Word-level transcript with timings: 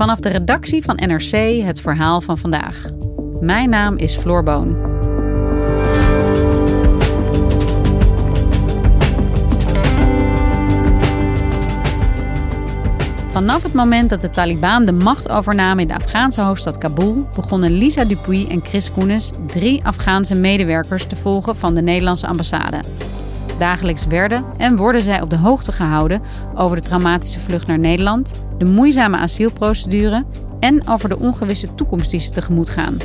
Vanaf 0.00 0.20
de 0.20 0.28
redactie 0.28 0.82
van 0.82 0.94
NRC 0.96 1.62
het 1.64 1.80
verhaal 1.80 2.20
van 2.20 2.38
vandaag. 2.38 2.84
Mijn 3.40 3.70
naam 3.70 3.96
is 3.96 4.16
Floor 4.16 4.42
Boon. 4.42 4.66
Vanaf 13.30 13.62
het 13.62 13.72
moment 13.72 14.10
dat 14.10 14.20
de 14.20 14.30
Taliban 14.30 14.84
de 14.84 14.92
macht 14.92 15.28
overnamen 15.28 15.82
in 15.82 15.88
de 15.88 15.94
Afghaanse 15.94 16.40
hoofdstad 16.40 16.78
Kabul, 16.78 17.28
begonnen 17.34 17.70
Lisa 17.70 18.04
Dupuy 18.04 18.46
en 18.48 18.60
Chris 18.64 18.92
Koenis 18.92 19.30
drie 19.46 19.84
Afghaanse 19.84 20.34
medewerkers 20.34 21.06
te 21.06 21.16
volgen 21.16 21.56
van 21.56 21.74
de 21.74 21.82
Nederlandse 21.82 22.26
ambassade. 22.26 22.80
Dagelijks 23.60 24.06
werden 24.06 24.44
en 24.56 24.76
worden 24.76 25.02
zij 25.02 25.20
op 25.20 25.30
de 25.30 25.36
hoogte 25.36 25.72
gehouden 25.72 26.22
over 26.54 26.76
de 26.76 26.82
traumatische 26.82 27.40
vlucht 27.40 27.66
naar 27.66 27.78
Nederland, 27.78 28.44
de 28.58 28.64
moeizame 28.64 29.16
asielprocedure 29.16 30.24
en 30.60 30.88
over 30.88 31.08
de 31.08 31.18
ongewisse 31.18 31.74
toekomst 31.74 32.10
die 32.10 32.20
ze 32.20 32.30
tegemoet 32.30 32.70
gaan. 32.70 32.96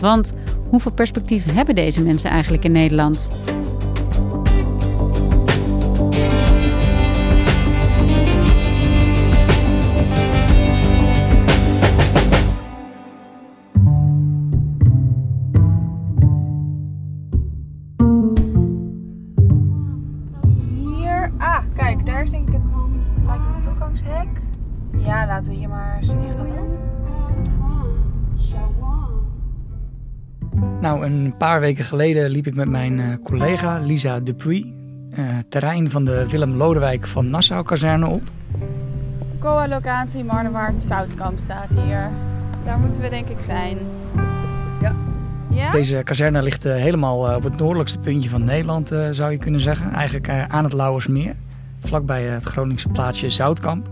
Want 0.00 0.32
hoeveel 0.68 0.92
perspectief 0.92 1.52
hebben 1.52 1.74
deze 1.74 2.02
mensen 2.02 2.30
eigenlijk 2.30 2.64
in 2.64 2.72
Nederland? 2.72 3.28
Paar 31.58 31.66
weken 31.66 31.84
geleden 31.84 32.30
liep 32.30 32.46
ik 32.46 32.54
met 32.54 32.68
mijn 32.68 32.98
uh, 32.98 33.14
collega 33.24 33.78
Lisa 33.78 34.20
Dupuy 34.20 34.74
uh, 35.18 35.24
terrein 35.48 35.90
van 35.90 36.04
de 36.04 36.26
Willem 36.30 36.54
Lodewijk 36.54 37.06
van 37.06 37.30
Nassau 37.30 37.64
kazerne 37.64 38.06
op. 38.06 38.22
COA-locatie 39.38 40.24
Marnewaard 40.24 40.80
Zoutkamp 40.80 41.38
staat 41.38 41.68
hier. 41.68 42.10
Daar 42.64 42.78
moeten 42.78 43.00
we 43.00 43.08
denk 43.08 43.28
ik 43.28 43.40
zijn. 43.40 43.78
Ja. 44.80 44.96
ja? 45.50 45.70
Deze 45.70 46.00
kazerne 46.04 46.42
ligt 46.42 46.66
uh, 46.66 46.74
helemaal 46.74 47.36
op 47.36 47.42
het 47.42 47.56
noordelijkste 47.56 47.98
puntje 47.98 48.28
van 48.28 48.44
Nederland, 48.44 48.88
zou 49.10 49.30
je 49.30 49.38
kunnen 49.38 49.60
zeggen. 49.60 49.92
Eigenlijk 49.92 50.28
aan 50.48 50.64
het 50.64 50.72
Lauwersmeer, 50.72 51.34
vlakbij 51.80 52.22
het 52.22 52.44
Groningse 52.44 52.88
plaatsje 52.88 53.30
Zoutkamp. 53.30 53.86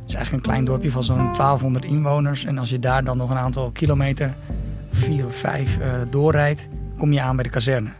Het 0.00 0.08
is 0.08 0.14
eigenlijk 0.14 0.46
een 0.46 0.52
klein 0.52 0.64
dorpje 0.64 0.90
van 0.90 1.04
zo'n 1.04 1.16
1200 1.16 1.84
inwoners. 1.84 2.44
En 2.44 2.58
als 2.58 2.70
je 2.70 2.78
daar 2.78 3.04
dan 3.04 3.16
nog 3.16 3.30
een 3.30 3.36
aantal 3.36 3.70
kilometer 3.70 4.34
vier 4.90 5.26
of 5.26 5.34
vijf 5.34 5.78
uh, 5.78 5.84
doorrijdt, 6.10 6.68
kom 6.98 7.12
je 7.12 7.22
aan 7.22 7.34
bij 7.34 7.44
de 7.44 7.50
kazerne. 7.50 7.90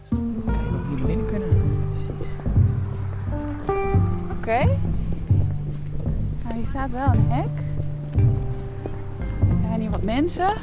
Kijken 0.45 0.79
of 0.79 0.95
hier 0.95 1.05
binnen 1.05 1.25
kunnen. 1.25 1.47
Precies. 1.91 2.33
Oké. 4.23 4.33
Okay. 4.37 4.65
Nou, 6.43 6.55
hier 6.55 6.65
staat 6.65 6.91
wel 6.91 7.07
een 7.13 7.25
hek. 7.27 7.63
Er 9.49 9.57
zijn 9.61 9.79
hier 9.79 9.89
wat 9.89 10.03
mensen. 10.03 10.53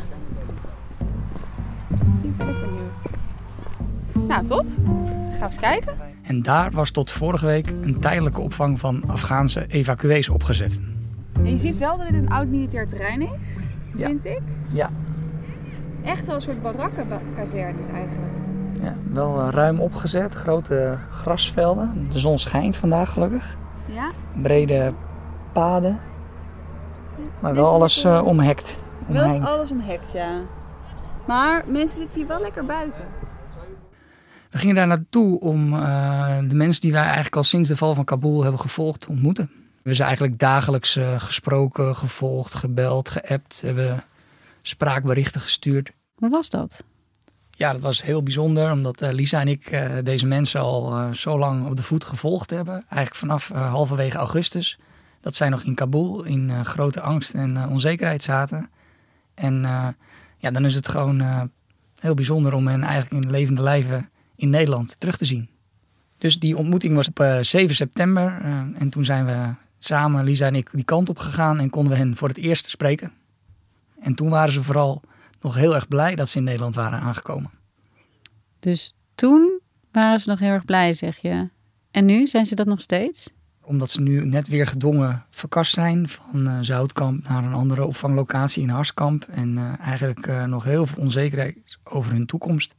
Hier 2.23 2.33
ben 2.37 2.49
ik 2.49 2.61
benieuwd. 2.61 4.29
Nou, 4.29 4.47
top. 4.47 4.67
Gaan 5.31 5.39
we 5.39 5.45
eens 5.45 5.59
kijken. 5.59 5.95
En 6.23 6.43
daar 6.43 6.71
was 6.71 6.91
tot 6.91 7.11
vorige 7.11 7.47
week 7.47 7.73
een 7.83 8.01
tijdelijke 8.01 8.41
opvang 8.41 8.81
van 8.81 9.03
Afghaanse 9.07 9.67
evacuees 9.67 10.29
opgezet. 10.29 10.81
En 11.33 11.51
je 11.51 11.57
ziet 11.57 11.79
wel 11.79 11.99
dat 11.99 12.07
dit 12.07 12.17
een 12.17 12.31
oud 12.31 12.49
militair 12.49 12.89
terrein 12.89 13.21
is, 13.21 13.31
vind 13.97 14.25
ik. 14.25 14.41
Ja, 14.73 14.91
echt 16.05 16.27
wel 16.27 16.35
een 16.35 16.43
soort 16.43 16.63
barakkenkazernes 16.63 17.87
eigenlijk. 17.95 18.33
Ja, 18.83 18.95
wel 19.13 19.41
eh, 19.41 19.49
ruim 19.51 19.81
opgezet, 19.81 20.35
grote 20.35 20.99
grasvelden. 21.11 22.09
De 22.11 22.19
zon 22.19 22.39
schijnt 22.39 22.77
vandaag 22.77 23.11
gelukkig. 23.11 23.57
Ja. 23.87 24.11
Brede 24.43 24.93
paden. 25.53 26.01
Maar 27.41 27.55
wel 27.55 27.67
alles 27.67 28.05
uh, 28.05 28.23
omhekt. 28.25 28.77
Wel 29.07 29.41
alles 29.41 29.71
omhekt, 29.71 30.13
ja. 30.13 30.41
Maar 31.27 31.65
mensen 31.67 31.99
zitten 31.99 32.19
hier 32.19 32.29
wel 32.29 32.41
lekker 32.41 32.65
buiten. 32.65 33.05
We 34.51 34.59
gingen 34.59 34.75
daar 34.75 34.87
naartoe 34.87 35.41
om 35.41 35.75
uh, 35.75 36.39
de 36.49 36.55
mensen 36.55 36.81
die 36.81 36.93
wij 36.93 37.03
eigenlijk 37.03 37.37
al 37.37 37.43
sinds 37.43 37.69
de 37.69 37.77
val 37.77 37.95
van 37.95 38.05
Kabul 38.05 38.43
hebben 38.43 38.61
gevolgd 38.61 39.01
te 39.01 39.09
ontmoeten. 39.09 39.51
We 39.83 39.95
zijn 39.95 40.09
eigenlijk 40.09 40.39
dagelijks 40.39 40.97
uh, 40.97 41.21
gesproken, 41.21 41.97
gevolgd, 41.97 42.55
gebeld, 42.55 43.09
geappt. 43.09 43.61
Hebben 43.61 44.03
spraakberichten 44.63 45.41
gestuurd. 45.41 45.93
Hoe 46.15 46.31
was 46.31 46.51
dat? 46.51 46.85
Ja, 47.51 47.73
dat 47.73 47.81
was 47.81 48.03
heel 48.03 48.23
bijzonder, 48.23 48.73
omdat 48.73 49.03
uh, 49.03 49.11
Lisa 49.11 49.41
en 49.41 49.49
ik 49.49 49.73
uh, 49.73 49.91
deze 50.05 50.27
mensen 50.27 50.61
al 50.61 50.99
uh, 50.99 51.13
zo 51.13 51.39
lang 51.39 51.67
op 51.67 51.77
de 51.77 51.83
voet 51.83 52.05
gevolgd 52.05 52.51
hebben. 52.51 52.75
Eigenlijk 52.75 53.15
vanaf 53.15 53.49
halverwege 53.49 54.17
augustus. 54.17 54.79
Dat 55.21 55.37
zij 55.37 55.49
nog 55.49 55.63
in 55.63 55.75
Kabul 55.75 56.25
in 56.25 56.65
grote 56.65 57.01
angst 57.01 57.35
en 57.35 57.69
onzekerheid 57.69 58.23
zaten. 58.23 58.71
En 59.35 59.63
ja, 60.39 60.51
dan 60.51 60.65
is 60.65 60.75
het 60.75 60.89
gewoon 60.89 61.51
heel 62.01 62.15
bijzonder 62.15 62.55
om 62.55 62.67
hen 62.67 62.83
eigenlijk 62.83 63.25
in 63.25 63.31
levende 63.31 63.63
lijven 63.63 64.11
in 64.37 64.51
Nederland 64.51 65.01
terug 65.01 65.17
te 65.17 65.25
zien. 65.25 65.49
Dus 66.19 66.39
die 66.39 66.57
ontmoeting 66.57 66.95
was 66.95 67.09
op 67.09 67.39
7 67.41 67.75
september. 67.75 68.41
en 68.75 68.89
toen 68.91 69.05
zijn 69.05 69.27
we 69.27 69.55
samen, 69.79 70.25
Lisa 70.25 70.47
en 70.47 70.55
ik, 70.55 70.71
die 70.73 70.85
kant 70.85 71.09
op 71.09 71.19
gegaan 71.19 71.59
en 71.59 71.71
konden 71.71 71.93
we 71.93 71.99
hen 71.99 72.17
voor 72.17 72.29
het 72.29 72.39
eerst 72.39 72.69
spreken. 72.69 73.13
En 74.03 74.15
toen 74.15 74.29
waren 74.29 74.53
ze 74.53 74.63
vooral 74.63 75.03
nog 75.41 75.55
heel 75.55 75.75
erg 75.75 75.89
blij 75.89 76.15
dat 76.15 76.29
ze 76.29 76.39
in 76.39 76.45
Nederland 76.45 76.75
waren 76.75 77.01
aangekomen. 77.01 77.51
Dus 78.59 78.95
toen 79.15 79.61
waren 79.93 80.21
ze 80.21 80.29
nog 80.29 80.39
heel 80.39 80.51
erg 80.51 80.65
blij, 80.65 80.93
zeg 80.93 81.19
je. 81.19 81.49
En 81.91 82.05
nu 82.05 82.27
zijn 82.27 82.47
ze 82.47 82.55
dat 82.55 82.67
nog 82.67 82.81
steeds? 82.81 83.31
Omdat 83.65 83.91
ze 83.91 84.01
nu 84.01 84.25
net 84.25 84.49
weer 84.49 84.67
gedwongen 84.67 85.25
verkast 85.31 85.73
zijn 85.73 86.09
van 86.09 86.49
uh, 86.49 86.59
Zoutkamp 86.61 87.29
naar 87.29 87.45
een 87.45 87.53
andere 87.53 87.85
opvanglocatie 87.85 88.63
in 88.63 88.69
Harskamp. 88.69 89.25
En 89.25 89.57
uh, 89.57 89.81
eigenlijk 89.81 90.27
uh, 90.27 90.45
nog 90.45 90.65
heel 90.65 90.87
veel 90.87 91.03
onzekerheid 91.03 91.79
over 91.85 92.13
hun 92.13 92.27
toekomst. 92.27 92.75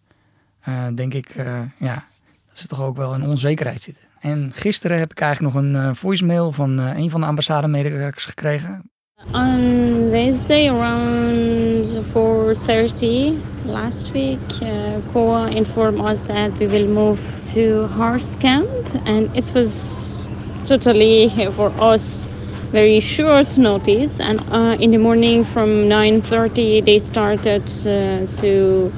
denk 0.95 1.13
ik 1.13 1.35
ja, 1.79 2.06
dat 2.47 2.59
ze 2.59 2.67
toch 2.67 2.81
ook 2.81 2.97
wel 2.97 3.13
in 3.13 3.23
onzekerheid 3.23 3.81
zitten. 3.81 4.03
En 4.19 4.51
gisteren 4.53 5.00
heb 5.00 5.12
ik 5.12 5.19
eigenlijk 5.19 5.56
nog 5.56 5.63
een 5.63 5.95
voicemail 5.95 6.51
van 6.51 6.78
een 6.78 7.09
van 7.09 7.19
de 7.19 7.28
ambassademedewerkers 7.28 8.25
gekregen. 8.25 8.91
On 9.31 10.11
Wednesday 10.11 10.67
around 10.67 11.85
4.30 11.85 13.66
last 13.66 14.13
week, 14.13 14.39
uh, 14.61 15.01
COA 15.11 15.50
informed 15.50 16.01
us 16.01 16.22
that 16.23 16.56
we 16.59 16.67
will 16.67 16.85
move 16.88 17.19
to 17.53 17.88
Horse 17.88 18.35
Camp 18.35 18.67
and 19.06 19.35
it 19.35 19.51
was 19.56 20.22
totally 20.66 21.29
for 21.56 21.71
us 21.81 22.27
very 22.71 23.00
short 23.00 23.57
notice. 23.57 24.19
And 24.19 24.42
uh, 24.51 24.77
in 24.80 24.92
the 24.92 24.97
morning 24.97 25.44
from 25.45 25.88
9.30 25.88 26.86
they 26.86 27.00
started 27.00 27.63
uh, 27.88 28.25
to 28.42 28.92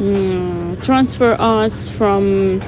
um, 0.00 0.76
transfer 0.82 1.36
us 1.38 1.88
from 1.88 2.60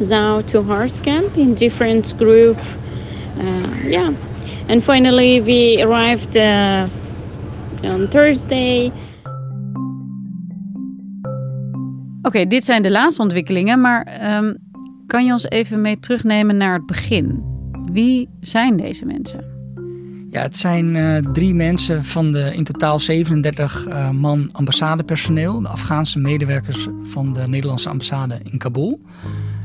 Zao 0.00 0.46
to 0.48 0.62
Horse 0.62 1.00
Camp 1.00 1.36
in 1.36 1.54
different 1.54 2.16
group. 2.18 2.58
Uh, 3.40 3.74
yeah 3.84 4.14
And 4.68 4.82
finally 4.82 5.42
we 5.42 5.82
arrived 5.82 6.36
uh, 6.36 6.84
on 7.82 8.08
Thursday. 8.08 8.92
Oké, 12.22 12.46
dit 12.46 12.64
zijn 12.64 12.82
de 12.82 12.90
laatste 12.90 13.22
ontwikkelingen, 13.22 13.80
maar 13.80 14.30
um, 14.36 14.56
kan 15.06 15.24
je 15.26 15.32
ons 15.32 15.48
even 15.48 15.80
mee 15.80 15.98
terugnemen 15.98 16.56
naar 16.56 16.74
het 16.74 16.86
begin? 16.86 17.42
Wie 17.92 18.28
zijn 18.40 18.76
deze 18.76 19.04
mensen? 19.04 19.44
Ja, 20.30 20.42
het 20.42 20.56
zijn 20.56 20.94
uh, 20.94 21.16
drie 21.16 21.54
mensen 21.54 22.04
van 22.04 22.32
de 22.32 22.50
in 22.54 22.64
totaal 22.64 22.98
37 22.98 23.86
uh, 23.86 23.98
eh, 23.98 24.10
man 24.10 24.48
ambassadepersoneel, 24.52 25.60
de 25.60 25.68
Afghaanse 25.68 26.18
medewerkers 26.18 26.88
van 27.02 27.32
de 27.32 27.42
Nederlandse 27.46 27.88
ambassade 27.88 28.40
in 28.42 28.58
Kabul. 28.58 29.00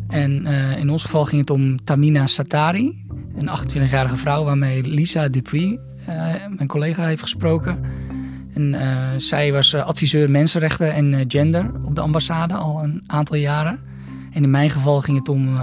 En 0.07 0.45
in 0.77 0.89
ons 0.89 1.03
geval 1.03 1.25
ging 1.25 1.41
het 1.41 1.49
om 1.49 1.83
Tamina 1.83 2.27
Satari, 2.27 3.02
een 3.35 3.49
28-jarige 3.49 4.17
vrouw 4.17 4.43
waarmee 4.43 4.83
Lisa 4.83 5.27
Dupuy, 5.27 5.79
mijn 6.49 6.67
collega, 6.67 7.05
heeft 7.05 7.21
gesproken. 7.21 7.79
En 8.53 8.75
zij 9.21 9.51
was 9.51 9.75
adviseur 9.75 10.31
mensenrechten 10.31 10.93
en 10.93 11.25
gender 11.27 11.71
op 11.83 11.95
de 11.95 12.01
ambassade 12.01 12.53
al 12.53 12.83
een 12.83 13.03
aantal 13.07 13.37
jaren. 13.37 13.79
En 14.31 14.43
in 14.43 14.51
mijn 14.51 14.69
geval 14.69 15.01
ging 15.01 15.17
het 15.17 15.29
om 15.29 15.59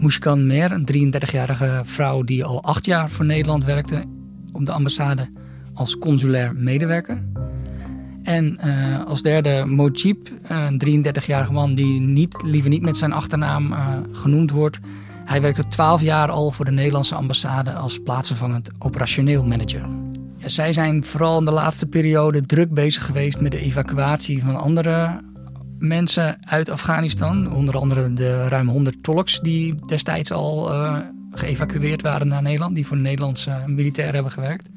Mouskan 0.00 0.46
Mer, 0.46 0.72
een 0.72 1.12
33-jarige 1.14 1.80
vrouw 1.84 2.22
die 2.22 2.44
al 2.44 2.62
acht 2.62 2.86
jaar 2.86 3.10
voor 3.10 3.24
Nederland 3.24 3.64
werkte 3.64 4.02
op 4.52 4.66
de 4.66 4.72
ambassade 4.72 5.28
als 5.74 5.98
consulair 5.98 6.54
medewerker. 6.54 7.22
En 8.22 8.58
als 9.06 9.22
derde 9.22 9.64
Mojib, 9.66 10.28
een 10.48 11.04
33-jarige 11.06 11.52
man 11.52 11.74
die 11.74 12.00
niet, 12.00 12.42
liever 12.42 12.70
niet 12.70 12.82
met 12.82 12.96
zijn 12.96 13.12
achternaam 13.12 13.74
genoemd 14.12 14.50
wordt. 14.50 14.78
Hij 15.28 15.40
werkte 15.40 15.68
12 15.68 16.00
jaar 16.00 16.30
al 16.30 16.50
voor 16.50 16.64
de 16.64 16.70
Nederlandse 16.70 17.14
ambassade 17.14 17.72
als 17.72 17.98
plaatsvervangend 17.98 18.70
operationeel 18.78 19.44
manager. 19.44 19.88
Zij 20.44 20.72
zijn 20.72 21.04
vooral 21.04 21.38
in 21.38 21.44
de 21.44 21.50
laatste 21.50 21.86
periode 21.86 22.40
druk 22.40 22.74
bezig 22.74 23.04
geweest 23.06 23.40
met 23.40 23.50
de 23.50 23.60
evacuatie 23.60 24.44
van 24.44 24.56
andere 24.56 25.20
mensen 25.78 26.38
uit 26.40 26.70
Afghanistan. 26.70 27.52
Onder 27.52 27.78
andere 27.78 28.12
de 28.12 28.48
ruim 28.48 28.68
100 28.68 29.02
tolks 29.02 29.40
die 29.40 29.74
destijds 29.86 30.32
al 30.32 30.72
uh, 30.72 30.98
geëvacueerd 31.30 32.02
waren 32.02 32.28
naar 32.28 32.42
Nederland. 32.42 32.74
Die 32.74 32.86
voor 32.86 32.96
de 32.96 33.02
Nederlandse 33.02 33.62
militairen 33.66 34.14
hebben 34.14 34.32
gewerkt. 34.32 34.68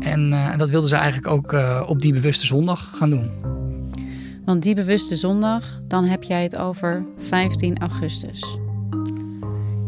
En, 0.00 0.32
en 0.32 0.58
dat 0.58 0.70
wilden 0.70 0.88
ze 0.88 0.96
eigenlijk 0.96 1.32
ook 1.32 1.52
uh, 1.52 1.82
op 1.86 2.00
die 2.00 2.12
bewuste 2.12 2.46
zondag 2.46 2.90
gaan 2.96 3.10
doen. 3.10 3.30
Want 4.44 4.62
die 4.62 4.74
bewuste 4.74 5.16
zondag, 5.16 5.80
dan 5.88 6.04
heb 6.04 6.22
jij 6.22 6.42
het 6.42 6.56
over 6.56 7.06
15 7.16 7.78
augustus. 7.78 8.65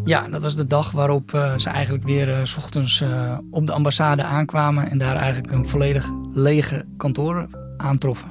Ja, 0.09 0.29
dat 0.29 0.43
was 0.43 0.57
de 0.57 0.67
dag 0.67 0.91
waarop 0.91 1.33
uh, 1.33 1.59
ze 1.59 1.69
eigenlijk 1.69 2.05
weer 2.05 2.47
s 2.47 2.57
ochtends 2.57 3.05
op 3.51 3.67
de 3.67 3.73
ambassade 3.73 4.23
aankwamen 4.23 4.91
en 4.91 4.99
daar 4.99 5.17
eigenlijk 5.17 5.53
een 5.53 5.67
volledig 5.67 6.11
lege 6.33 6.85
kantoor 6.97 7.49
aantroffen. 7.77 8.29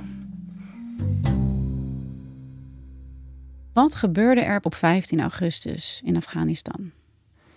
Wat 3.74 3.96
gebeurde 3.96 4.42
er 4.42 4.60
op 4.64 4.76
15 4.76 5.22
augustus 5.22 6.02
in 6.04 6.16
Afghanistan? 6.16 6.92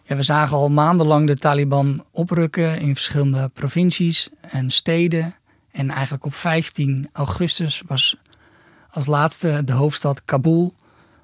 Ja, 0.02 0.16
we 0.16 0.22
zagen 0.22 0.56
al 0.56 0.68
maandenlang 0.68 1.26
de 1.26 1.36
Taliban 1.36 2.04
oprukken 2.10 2.80
in 2.80 2.94
verschillende 2.94 3.50
provincies 3.54 4.28
en 4.40 4.70
steden. 4.70 5.34
En 5.70 5.90
eigenlijk 5.90 6.24
op 6.24 6.34
15 6.34 7.08
augustus 7.12 7.82
was 7.86 8.16
als 8.90 9.06
laatste 9.06 9.62
de 9.64 9.72
hoofdstad 9.72 10.24
Kabul 10.24 10.74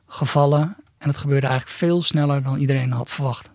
gevallen. 0.06 0.76
En 0.98 1.08
het 1.08 1.16
gebeurde 1.16 1.46
eigenlijk 1.46 1.76
veel 1.76 2.02
sneller 2.02 2.42
dan 2.42 2.58
iedereen 2.58 2.92
had 2.92 3.10
verwacht. 3.10 3.54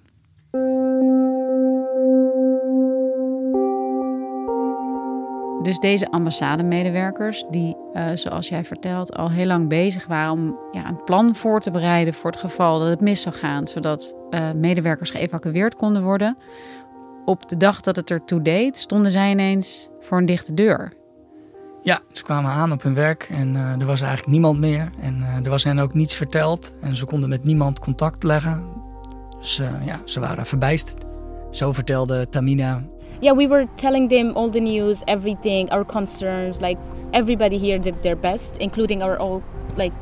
Dus 5.61 5.79
deze 5.79 6.11
ambassademedewerkers, 6.11 7.43
die, 7.49 7.77
uh, 7.93 8.05
zoals 8.13 8.49
jij 8.49 8.65
vertelt, 8.65 9.15
al 9.15 9.31
heel 9.31 9.45
lang 9.45 9.69
bezig 9.69 10.05
waren 10.05 10.31
om 10.31 10.59
ja, 10.71 10.87
een 10.87 11.03
plan 11.03 11.35
voor 11.35 11.59
te 11.59 11.71
bereiden 11.71 12.13
voor 12.13 12.31
het 12.31 12.39
geval 12.39 12.79
dat 12.79 12.87
het 12.87 13.01
mis 13.01 13.21
zou 13.21 13.35
gaan, 13.35 13.67
zodat 13.67 14.15
uh, 14.29 14.51
medewerkers 14.51 15.09
geëvacueerd 15.09 15.75
konden 15.75 16.03
worden. 16.03 16.37
Op 17.25 17.49
de 17.49 17.57
dag 17.57 17.81
dat 17.81 17.95
het 17.95 18.11
ertoe 18.11 18.41
deed, 18.41 18.77
stonden 18.77 19.11
zij 19.11 19.31
ineens 19.31 19.89
voor 19.99 20.17
een 20.17 20.25
dichte 20.25 20.53
deur. 20.53 20.93
Ja, 21.83 21.99
ze 22.11 22.23
kwamen 22.23 22.51
aan 22.51 22.71
op 22.71 22.83
hun 22.83 22.93
werk 22.93 23.27
en 23.31 23.53
uh, 23.53 23.79
er 23.79 23.85
was 23.85 24.01
eigenlijk 24.01 24.31
niemand 24.31 24.59
meer. 24.59 24.89
En 24.99 25.23
er 25.43 25.49
was 25.49 25.63
hen 25.63 25.79
ook 25.79 25.93
niets 25.93 26.15
verteld 26.15 26.73
en 26.81 26.95
ze 26.95 27.05
konden 27.05 27.29
met 27.29 27.43
niemand 27.43 27.79
contact 27.79 28.23
leggen. 28.23 28.63
Dus 29.39 29.61
ja, 29.85 29.99
ze 30.05 30.19
waren 30.19 30.45
verbijsterd. 30.45 31.03
Zo 31.51 31.71
vertelde 31.71 32.29
Tamina 32.29 32.83
yeah 33.21 33.33
we 33.33 33.47
were 33.47 33.67
telling 33.77 34.09
them 34.09 34.35
all 34.35 34.49
the 34.49 34.59
news 34.59 35.03
everything 35.07 35.69
our 35.71 35.85
concerns 35.85 36.59
like 36.59 36.77
everybody 37.13 37.57
here 37.57 37.77
did 37.77 38.01
their 38.01 38.15
best 38.15 38.57
including 38.57 39.03
our 39.03 39.17
all 39.17 39.43
like 39.77 39.93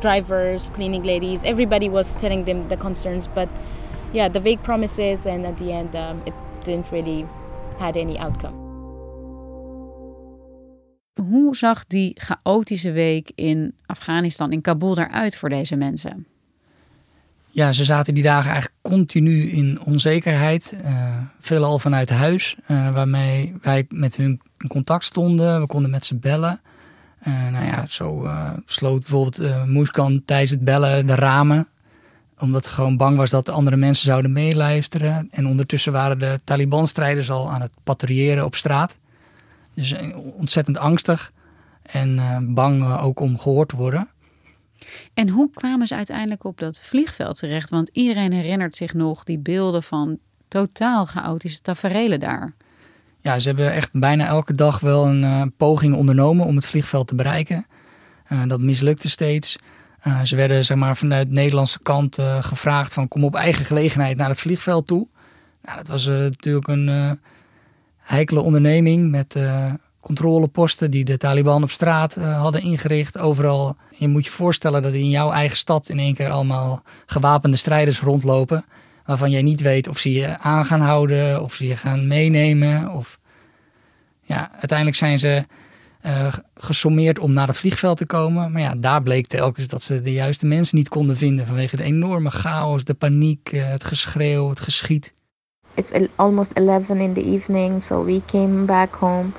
drivers 0.00 0.70
cleaning 0.70 1.02
ladies 1.02 1.44
everybody 1.44 1.90
was 1.90 2.16
telling 2.16 2.44
them 2.44 2.66
the 2.68 2.76
concerns 2.76 3.28
but 3.28 3.48
yeah 4.12 4.26
the 4.26 4.40
vague 4.40 4.62
promises 4.62 5.26
and 5.26 5.44
at 5.44 5.56
the 5.58 5.70
end 5.70 5.94
um, 5.94 6.22
it 6.24 6.34
didn't 6.64 6.90
really 6.90 7.26
had 7.78 7.96
any 7.96 8.18
outcome 8.18 8.61
Hoe 11.28 11.56
zag 11.56 11.86
die 11.86 12.16
chaotische 12.20 12.92
week 12.92 13.32
in 13.34 13.74
Afghanistan, 13.86 14.52
in 14.52 14.60
Kabul, 14.60 14.98
eruit 14.98 15.36
voor 15.36 15.48
deze 15.48 15.76
mensen? 15.76 16.26
Ja, 17.50 17.72
ze 17.72 17.84
zaten 17.84 18.14
die 18.14 18.22
dagen 18.22 18.50
eigenlijk 18.50 18.80
continu 18.82 19.50
in 19.50 19.80
onzekerheid. 19.84 20.74
Uh, 20.84 21.16
veelal 21.38 21.78
vanuit 21.78 22.10
huis, 22.10 22.56
uh, 22.68 22.92
waarmee 22.94 23.54
wij 23.62 23.86
met 23.88 24.16
hun 24.16 24.40
in 24.58 24.68
contact 24.68 25.04
stonden. 25.04 25.60
We 25.60 25.66
konden 25.66 25.90
met 25.90 26.06
ze 26.06 26.16
bellen. 26.16 26.60
Uh, 27.26 27.50
nou 27.50 27.64
ja, 27.64 27.86
zo 27.88 28.28
sloot 28.66 29.00
bijvoorbeeld 29.00 29.66
Moeskan 29.66 30.22
tijdens 30.24 30.50
het 30.50 30.64
bellen 30.64 31.06
de 31.06 31.14
ramen. 31.14 31.68
Omdat 32.38 32.64
ze 32.64 32.72
gewoon 32.72 32.96
bang 32.96 33.16
was 33.16 33.30
dat 33.30 33.48
andere 33.48 33.76
mensen 33.76 34.04
zouden 34.04 34.32
meeluisteren. 34.32 35.28
En 35.30 35.46
ondertussen 35.46 35.92
waren 35.92 36.18
de 36.18 36.40
Taliban-strijders 36.44 37.30
al 37.30 37.50
aan 37.50 37.60
het 37.60 37.72
patrouilleren 37.84 38.44
op 38.44 38.54
straat. 38.54 38.96
Dus 39.74 39.94
ontzettend 40.36 40.78
angstig 40.78 41.32
en 41.82 42.20
bang 42.54 42.98
ook 42.98 43.20
om 43.20 43.38
gehoord 43.38 43.68
te 43.68 43.76
worden. 43.76 44.08
En 45.14 45.28
hoe 45.28 45.50
kwamen 45.54 45.86
ze 45.86 45.94
uiteindelijk 45.94 46.44
op 46.44 46.58
dat 46.58 46.80
vliegveld 46.80 47.38
terecht? 47.38 47.70
Want 47.70 47.90
iedereen 47.92 48.32
herinnert 48.32 48.76
zich 48.76 48.94
nog 48.94 49.24
die 49.24 49.38
beelden 49.38 49.82
van 49.82 50.18
totaal 50.48 51.04
chaotische 51.04 51.60
taferelen 51.60 52.20
daar. 52.20 52.52
Ja, 53.20 53.38
ze 53.38 53.48
hebben 53.48 53.72
echt 53.72 53.90
bijna 53.92 54.26
elke 54.26 54.52
dag 54.52 54.80
wel 54.80 55.06
een 55.06 55.22
uh, 55.22 55.42
poging 55.56 55.94
ondernomen 55.94 56.46
om 56.46 56.56
het 56.56 56.66
vliegveld 56.66 57.06
te 57.06 57.14
bereiken. 57.14 57.66
Dat 58.46 58.60
mislukte 58.60 59.10
steeds. 59.10 59.58
Ze 60.24 60.36
werden 60.36 60.64
zeg 60.64 60.76
maar, 60.76 60.96
vanuit 60.96 61.28
de 61.28 61.34
Nederlandse 61.34 61.82
kant 61.82 62.18
gevraagd 62.40 62.92
van 62.92 63.08
kom 63.08 63.24
op 63.24 63.34
eigen 63.34 63.64
gelegenheid 63.64 64.16
naar 64.16 64.28
het 64.28 64.40
vliegveld 64.40 64.86
toe. 64.86 65.06
Nou, 65.62 65.76
dat 65.76 65.86
was 65.86 66.06
natuurlijk 66.06 66.68
een 66.68 67.20
heikele 68.02 68.40
onderneming 68.40 69.10
met 69.10 69.36
controleposten 70.02 70.90
die 70.90 71.04
de 71.04 71.16
Taliban 71.16 71.62
op 71.62 71.70
straat 71.70 72.16
uh, 72.18 72.40
hadden 72.40 72.62
ingericht. 72.62 73.18
Overal. 73.18 73.76
Je 73.98 74.08
moet 74.08 74.24
je 74.24 74.30
voorstellen 74.30 74.82
dat 74.82 74.92
in 74.92 75.10
jouw 75.10 75.30
eigen 75.30 75.56
stad 75.56 75.88
in 75.88 75.98
één 75.98 76.14
keer 76.14 76.30
allemaal 76.30 76.82
gewapende 77.06 77.56
strijders 77.56 78.00
rondlopen. 78.00 78.64
Waarvan 79.04 79.30
jij 79.30 79.42
niet 79.42 79.60
weet 79.60 79.88
of 79.88 79.98
ze 79.98 80.12
je 80.12 80.38
aan 80.38 80.64
gaan 80.64 80.80
houden, 80.80 81.42
of 81.42 81.54
ze 81.54 81.66
je 81.66 81.76
gaan 81.76 82.06
meenemen. 82.06 82.90
Of... 82.90 83.18
Ja, 84.22 84.50
uiteindelijk 84.52 84.98
zijn 84.98 85.18
ze 85.18 85.44
uh, 86.06 86.32
gesommeerd 86.54 87.18
om 87.18 87.32
naar 87.32 87.46
het 87.46 87.56
vliegveld 87.56 87.96
te 87.96 88.06
komen. 88.06 88.52
Maar 88.52 88.62
ja, 88.62 88.74
daar 88.76 89.02
bleek 89.02 89.26
telkens 89.26 89.66
dat 89.66 89.82
ze 89.82 90.00
de 90.00 90.12
juiste 90.12 90.46
mensen 90.46 90.76
niet 90.76 90.88
konden 90.88 91.16
vinden. 91.16 91.46
Vanwege 91.46 91.76
de 91.76 91.82
enorme 91.82 92.30
chaos, 92.30 92.84
de 92.84 92.94
paniek, 92.94 93.50
het 93.52 93.84
geschreeuw, 93.84 94.48
het 94.48 94.60
geschiet. 94.60 95.14
It's 95.76 95.92
almost 96.18 96.52
11 96.56 97.00
in 97.00 97.14
the 97.14 97.22
evening, 97.22 97.80
so 97.80 98.00
we 98.02 98.20
came 98.20 98.66
back 98.66 98.94
home. 98.94 99.34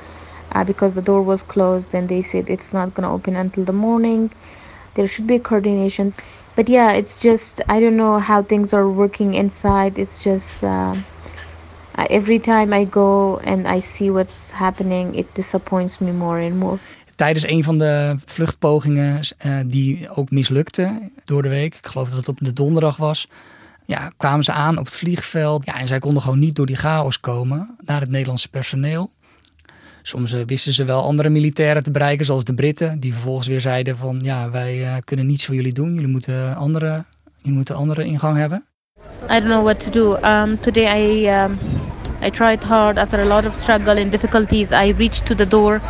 uh, 0.54 0.63
because 0.63 0.94
the 0.94 1.02
door 1.02 1.22
was 1.22 1.44
closed 1.44 1.94
and 1.94 2.08
they 2.08 2.22
said 2.22 2.50
it's 2.50 2.74
not 2.74 2.94
going 2.94 3.08
to 3.08 3.13
open 3.13 3.36
until 3.36 3.63
the 3.63 3.74
morning. 3.74 4.32
There 4.96 5.08
should 5.08 5.28
be 5.28 5.40
coordination. 5.40 6.13
But 6.56 6.70
yeah 6.70 6.92
it's 6.92 7.20
just 7.20 7.62
i 7.68 7.80
don't 7.80 7.96
know 7.96 8.20
how 8.20 8.44
things 8.44 8.74
are 8.74 8.88
working 8.88 9.34
inside. 9.34 9.98
It's 9.98 10.24
just 10.24 10.63
uh, 10.63 10.94
every 12.10 12.40
time 12.40 12.74
i 12.74 12.86
go 12.86 13.40
and 13.44 13.68
i 13.68 13.82
see 13.82 14.12
what's 14.12 14.52
happening 14.52 15.16
it 15.16 15.34
disappoints 15.34 16.00
me 16.00 16.12
more 16.12 16.40
and 16.40 16.60
more. 16.60 16.80
Tijdens 17.16 17.48
een 17.48 17.63
van 17.63 17.78
de 17.78 18.16
vluchtpogingen 18.25 19.20
uh, 19.46 19.60
die 19.66 20.10
ook 20.16 20.32
mislukte 20.32 21.10
door 21.25 21.42
de 21.42 21.50
week, 21.50 21.75
ik 21.75 21.88
geloof 21.88 22.10
dat 22.10 22.18
het 22.18 22.30
op 22.30 22.38
de 22.42 22.54
donderdag 22.54 22.98
was, 22.98 23.28
ja, 23.86 24.12
kwamen 24.18 24.44
ze 24.44 24.52
aan 24.52 24.78
op 24.78 24.86
het 24.86 24.96
vliegveld. 24.96 25.66
Ja, 25.66 25.80
en 25.80 25.88
zij 25.88 26.00
konden 26.00 26.22
gewoon 26.22 26.40
niet 26.40 26.56
door 26.56 26.66
die 26.66 26.75
chaos 26.75 27.20
komen 27.20 27.75
naar 27.86 28.02
het 28.02 28.10
Nederlandse 28.10 28.50
personeel. 28.50 29.10
Soms 30.02 30.34
eh, 30.34 30.40
wisten 30.46 30.74
ze 30.74 30.86
wel 30.86 31.04
andere 31.04 31.30
militairen 31.30 31.84
te 31.84 31.92
bereiken, 31.92 32.25
zoals 32.25 32.44
de 32.44 32.54
Britten, 32.54 33.00
die 33.00 33.13
vervolgens 33.13 33.48
weer 33.48 33.62
zeiden 33.62 33.98
van 33.98 34.20
ja, 34.24 34.50
wij 34.50 34.78
uh, 34.78 34.96
kunnen 35.04 35.25
niets 35.25 35.46
voor 35.46 35.56
jullie 35.56 35.74
doen, 35.74 35.94
jullie 35.94 36.08
moeten 36.08 36.56
andere, 36.56 37.04
jullie 37.38 37.58
moeten 37.58 37.75
andere 37.75 38.04
ingang 38.04 38.38
hebben. 38.38 38.66
I 39.30 39.40
don't 39.40 39.46
know 39.46 39.63
what 39.63 39.80
to 39.80 39.90
do. 39.90 40.16
Um, 40.16 40.60
today 40.60 40.86
I 40.86 41.28
um, 41.44 41.58
I 42.22 42.30
tried 42.30 42.63
hard 42.63 42.98
after 42.98 43.20
a 43.22 43.25
lot 43.25 43.46
of 43.46 43.56
struggle 43.56 44.02
and 44.02 44.12
difficulties. 44.12 44.72
I 44.72 44.94
reached 44.98 45.25
to 45.25 45.36
the 45.36 45.48
door, 45.48 45.82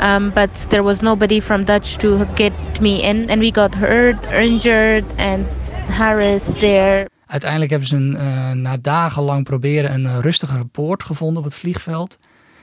um, 0.00 0.32
but 0.34 0.66
there 0.68 0.82
was 0.82 1.00
nobody 1.00 1.40
from 1.40 1.64
Dutch 1.64 1.96
to 1.96 2.26
get 2.34 2.52
me 2.80 3.02
in, 3.02 3.30
and 3.30 3.40
we 3.40 3.50
got 3.50 3.74
hurt, 3.74 4.26
injured, 4.32 5.04
and 5.18 5.46
harassed 5.88 6.60
there. 6.60 7.08
Uiteindelijk 7.34 7.70
hebben 7.70 7.88
ze 7.88 7.96
een, 7.96 8.14
uh, 8.14 8.50
na 8.50 8.76
dagenlang 8.80 9.44
proberen 9.44 9.92
een 9.92 10.20
rustige 10.20 10.64
poort 10.64 11.02
gevonden 11.02 11.38
op 11.38 11.44
het 11.44 11.54
vliegveld. 11.54 12.18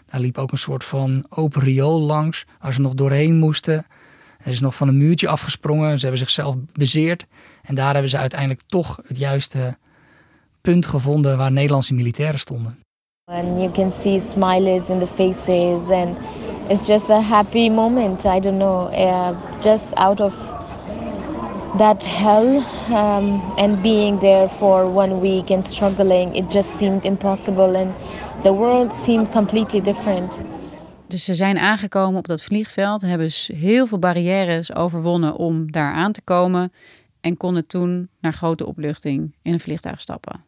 Daar 0.06 0.22
liep 0.22 0.38
ook 0.38 0.52
een 0.52 0.58
soort 0.58 0.84
van 0.84 1.26
open 1.30 1.62
riool 1.62 2.02
langs, 2.02 2.46
waar 2.60 2.74
ze 2.74 2.82
nog 2.82 2.94
doorheen 2.94 3.36
moesten. 3.36 3.86
Er 4.44 4.52
is 4.52 4.60
nog 4.60 4.76
van 4.76 4.88
een 4.88 4.98
muurtje 4.98 5.28
afgesprongen. 5.28 5.96
Ze 5.96 6.02
hebben 6.02 6.20
zichzelf 6.20 6.56
bezeerd. 6.74 7.26
En 7.62 7.76
daar 7.76 7.92
hebben 7.92 8.10
ze 8.10 8.18
uiteindelijk 8.18 8.62
toch 8.68 9.00
het 9.08 9.18
juiste 9.18 9.78
punt 10.62 10.86
gevonden 10.86 11.38
waar 11.38 11.52
Nederlandse 11.52 11.94
militairen 11.94 12.40
stonden. 12.40 12.80
And 13.26 13.48
you 13.48 13.72
can 13.72 13.92
see 13.92 14.20
smiles 14.20 14.90
in 14.90 15.00
the 15.00 15.08
faces 15.16 15.90
and 15.90 16.18
it's 16.68 16.88
just 16.88 17.10
a 17.10 17.22
happy 17.22 17.70
moment. 17.70 18.24
I 18.24 18.40
don't 18.40 18.58
know, 18.58 18.94
uh, 18.94 19.30
just 19.62 19.94
out 19.94 20.20
of 20.20 20.34
that 21.78 22.06
hell 22.06 22.62
um, 22.90 23.42
and 23.56 23.82
being 23.82 24.20
there 24.20 24.48
for 24.48 24.96
one 24.96 25.20
week 25.20 25.50
and 25.50 25.66
struggling, 25.66 26.36
it 26.36 26.52
just 26.52 26.78
seemed 26.78 27.06
impossible 27.06 27.78
and 27.78 27.94
the 28.44 28.54
world 28.54 28.94
seemed 28.94 29.30
completely 29.32 29.82
different. 29.82 30.34
Dus 31.08 31.24
ze 31.24 31.34
zijn 31.34 31.58
aangekomen 31.58 32.20
op 32.20 32.28
dat 32.28 32.44
vliegveld, 32.44 33.02
hebben 33.02 33.30
heel 33.46 33.88
veel 33.88 34.00
barrières 34.00 34.76
overwonnen 34.76 35.36
om 35.36 35.72
daar 35.72 35.94
aan 35.94 36.12
te 36.12 36.22
komen 36.22 36.72
en 37.22 37.38
konden 37.38 37.68
toen 37.68 38.10
naar 38.22 38.34
grote 38.34 38.66
opluchting 38.66 39.36
in 39.42 39.54
een 39.54 39.60
vliegtuig 39.60 40.02
stappen. 40.02 40.44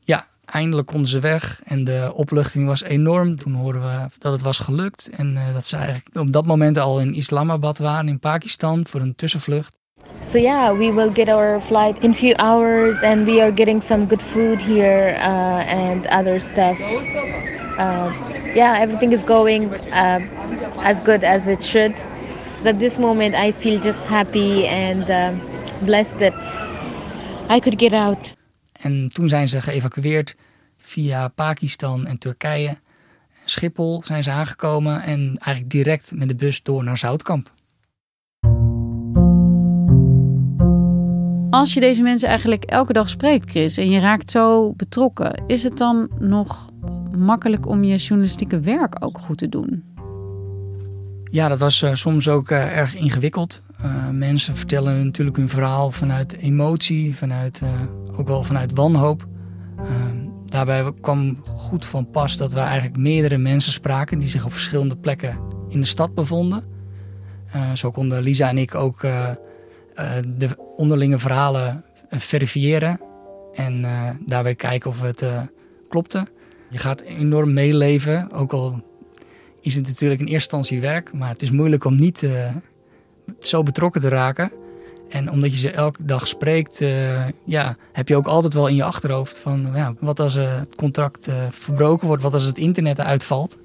Ja, 0.00 0.26
eindelijk 0.44 0.86
konden 0.86 1.08
ze 1.08 1.20
weg 1.20 1.60
en 1.64 1.84
de 1.84 2.12
opluchting 2.14 2.66
was 2.66 2.82
enorm. 2.82 3.36
Toen 3.36 3.54
hoorden 3.54 3.82
we 3.82 4.06
dat 4.18 4.32
het 4.32 4.42
was 4.42 4.58
gelukt 4.58 5.10
en 5.10 5.32
uh, 5.34 5.52
dat 5.52 5.66
ze 5.66 5.76
eigenlijk 5.76 6.16
op 6.16 6.32
dat 6.32 6.46
moment 6.46 6.78
al 6.78 7.00
in 7.00 7.14
Islamabad 7.14 7.78
waren 7.78 8.08
in 8.08 8.18
Pakistan 8.18 8.86
voor 8.86 9.00
een 9.00 9.14
tussenvlucht. 9.14 9.77
So 10.20 10.38
yeah, 10.38 10.72
we 10.72 10.90
will 10.90 11.10
get 11.10 11.28
our 11.28 11.60
flight 11.60 12.02
in 12.02 12.12
few 12.12 12.34
hours 12.38 13.02
and 13.02 13.26
we 13.26 13.40
are 13.40 13.52
getting 13.52 13.80
some 13.80 14.06
good 14.06 14.22
food 14.22 14.60
here 14.60 15.16
uh, 15.18 15.64
and 15.64 16.06
other 16.06 16.40
stuff. 16.40 16.78
Uh, 17.78 18.12
yeah, 18.54 18.78
everything 18.78 19.12
is 19.12 19.22
going 19.22 19.72
uh, 19.92 20.20
as 20.82 21.00
good 21.00 21.24
as 21.24 21.46
it 21.46 21.62
should. 21.62 21.94
At 22.64 22.78
this 22.78 22.98
moment, 22.98 23.34
I 23.34 23.52
feel 23.52 23.80
just 23.80 24.06
happy 24.06 24.66
and 24.66 25.08
uh, 25.08 25.32
blessed 25.82 26.18
that 26.18 26.34
I 27.48 27.60
could 27.60 27.78
get 27.78 27.92
out. 27.92 28.36
En 28.72 29.10
toen 29.12 29.28
zijn 29.28 29.48
ze 29.48 29.60
geëvacueerd 29.60 30.36
via 30.76 31.28
Pakistan 31.28 32.06
en 32.06 32.18
Turkije. 32.18 32.78
Schiphol 33.44 34.02
zijn 34.02 34.22
ze 34.22 34.30
aangekomen 34.30 35.02
en 35.02 35.36
eigenlijk 35.38 35.70
direct 35.70 36.12
met 36.14 36.28
de 36.28 36.34
bus 36.34 36.62
door 36.62 36.84
naar 36.84 36.98
Zoutkamp. 36.98 37.50
Als 41.58 41.74
je 41.74 41.80
deze 41.80 42.02
mensen 42.02 42.28
eigenlijk 42.28 42.64
elke 42.64 42.92
dag 42.92 43.08
spreekt, 43.08 43.50
Chris, 43.50 43.76
en 43.76 43.90
je 43.90 43.98
raakt 43.98 44.30
zo 44.30 44.72
betrokken, 44.72 45.42
is 45.46 45.62
het 45.62 45.78
dan 45.78 46.08
nog 46.18 46.70
makkelijk 47.16 47.66
om 47.66 47.84
je 47.84 47.96
journalistieke 47.96 48.60
werk 48.60 48.96
ook 49.04 49.18
goed 49.18 49.38
te 49.38 49.48
doen? 49.48 49.84
Ja, 51.24 51.48
dat 51.48 51.58
was 51.58 51.82
uh, 51.82 51.94
soms 51.94 52.28
ook 52.28 52.50
uh, 52.50 52.76
erg 52.76 52.94
ingewikkeld. 52.94 53.62
Uh, 53.84 54.08
mensen 54.08 54.56
vertellen 54.56 55.04
natuurlijk 55.04 55.36
hun 55.36 55.48
verhaal 55.48 55.90
vanuit 55.90 56.36
emotie, 56.36 57.16
vanuit, 57.16 57.62
ook 58.16 58.28
wel 58.28 58.44
vanuit 58.44 58.74
wanhoop. 58.74 59.28
daarbij 60.48 60.92
kwam 61.00 61.42
goed 61.44 61.84
van 61.84 62.10
pas 62.10 62.36
dat 62.36 62.52
we 62.52 62.60
eigenlijk 62.60 62.96
meerdere 62.96 63.36
mensen 63.36 63.72
spraken 63.72 64.18
die 64.18 64.28
zich 64.28 64.44
op 64.44 64.52
verschillende 64.52 64.96
plekken 64.96 65.38
in 65.68 65.80
de 65.80 65.86
stad 65.86 66.14
bevonden. 66.14 66.64
zo 67.74 67.90
konden 67.90 68.22
Lisa 68.22 68.48
en 68.48 68.58
ik 68.58 68.74
ook 68.74 69.04
de 70.36 70.48
onderlinge 70.76 71.18
verhalen 71.18 71.84
verifiëren 72.10 73.00
en 73.54 73.86
daarbij 74.26 74.54
kijken 74.54 74.90
of 74.90 75.00
het 75.00 75.24
klopte. 75.88 76.26
Je 76.70 76.78
gaat 76.78 77.00
enorm 77.00 77.52
meeleven, 77.52 78.32
ook 78.32 78.52
al 78.52 78.82
is 79.60 79.74
het 79.74 79.86
natuurlijk 79.86 80.20
in 80.20 80.26
eerste 80.26 80.56
instantie 80.56 80.80
werk, 80.80 81.12
maar 81.12 81.28
het 81.28 81.42
is 81.42 81.50
moeilijk 81.50 81.84
om 81.84 81.96
niet 81.96 82.28
zo 83.40 83.62
betrokken 83.62 84.00
te 84.00 84.08
raken. 84.08 84.52
En 85.08 85.30
omdat 85.30 85.50
je 85.50 85.58
ze 85.58 85.70
elke 85.70 86.04
dag 86.04 86.26
spreekt, 86.26 86.84
ja, 87.44 87.76
heb 87.92 88.08
je 88.08 88.16
ook 88.16 88.26
altijd 88.26 88.54
wel 88.54 88.66
in 88.66 88.74
je 88.74 88.84
achterhoofd 88.84 89.38
van 89.38 89.70
ja, 89.74 89.94
wat 90.00 90.20
als 90.20 90.34
het 90.34 90.74
contract 90.76 91.28
verbroken 91.50 92.06
wordt, 92.06 92.22
wat 92.22 92.34
als 92.34 92.44
het 92.44 92.58
internet 92.58 93.00
uitvalt, 93.00 93.58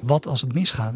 wat 0.00 0.26
als 0.26 0.40
het 0.40 0.54
misgaat. 0.54 0.94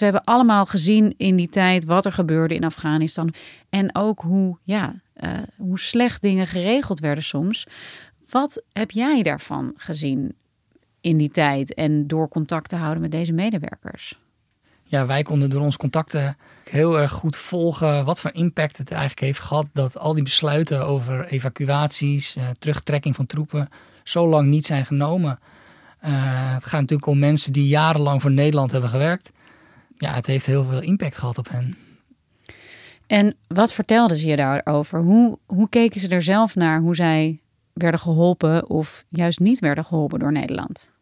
We 0.00 0.06
hebben 0.06 0.24
allemaal 0.24 0.66
gezien 0.66 1.14
in 1.16 1.36
die 1.36 1.48
tijd 1.48 1.84
wat 1.84 2.04
er 2.04 2.12
gebeurde 2.12 2.54
in 2.54 2.64
Afghanistan. 2.64 3.34
En 3.68 3.96
ook 3.96 4.20
hoe, 4.20 4.56
ja, 4.62 4.94
uh, 5.16 5.30
hoe 5.56 5.78
slecht 5.78 6.22
dingen 6.22 6.46
geregeld 6.46 7.00
werden 7.00 7.24
soms. 7.24 7.66
Wat 8.30 8.62
heb 8.72 8.90
jij 8.90 9.22
daarvan 9.22 9.72
gezien 9.76 10.34
in 11.00 11.16
die 11.16 11.30
tijd 11.30 11.74
en 11.74 12.06
door 12.06 12.28
contact 12.28 12.68
te 12.68 12.76
houden 12.76 13.00
met 13.00 13.10
deze 13.10 13.32
medewerkers? 13.32 14.18
Ja, 14.82 15.06
wij 15.06 15.22
konden 15.22 15.50
door 15.50 15.60
ons 15.60 15.76
contacten 15.76 16.36
heel 16.64 16.98
erg 16.98 17.10
goed 17.10 17.36
volgen 17.36 18.04
wat 18.04 18.20
voor 18.20 18.32
impact 18.32 18.76
het 18.76 18.90
eigenlijk 18.90 19.20
heeft 19.20 19.38
gehad 19.38 19.66
dat 19.72 19.98
al 19.98 20.14
die 20.14 20.24
besluiten 20.24 20.86
over 20.86 21.26
evacuaties, 21.26 22.36
uh, 22.36 22.48
terugtrekking 22.58 23.16
van 23.16 23.26
troepen 23.26 23.68
zo 24.02 24.28
lang 24.28 24.48
niet 24.48 24.66
zijn 24.66 24.86
genomen. 24.86 25.38
Uh, 26.04 26.54
het 26.54 26.64
gaat 26.64 26.80
natuurlijk 26.80 27.08
om 27.08 27.18
mensen 27.18 27.52
die 27.52 27.66
jarenlang 27.66 28.22
voor 28.22 28.30
Nederland 28.30 28.72
hebben 28.72 28.90
gewerkt. 28.90 29.32
Ja, 30.00 30.14
het 30.14 30.26
heeft 30.26 30.46
heel 30.46 30.64
veel 30.64 30.82
impact 30.82 31.18
gehad 31.18 31.38
op 31.38 31.48
hen. 31.48 31.76
En 33.06 33.36
wat 33.46 33.72
vertelden 33.72 34.16
ze 34.16 34.26
je 34.26 34.36
daarover? 34.36 35.00
Hoe, 35.00 35.38
hoe 35.46 35.68
keken 35.68 36.00
ze 36.00 36.08
er 36.08 36.22
zelf 36.22 36.54
naar 36.54 36.80
hoe 36.80 36.94
zij 36.94 37.40
werden 37.72 38.00
geholpen 38.00 38.68
of 38.68 39.04
juist 39.08 39.40
niet 39.40 39.58
werden 39.58 39.84
geholpen 39.84 40.18
door 40.18 40.32
Nederland? 40.32 40.92